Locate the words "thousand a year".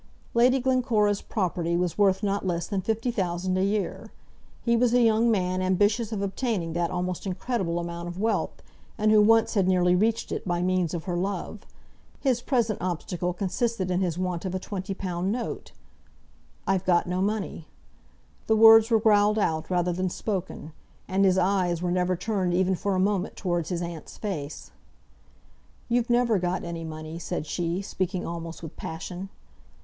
3.11-4.11